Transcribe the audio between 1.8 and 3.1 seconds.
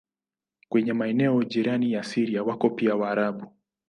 na Syria wako pia